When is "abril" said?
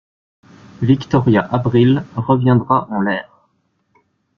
1.41-2.03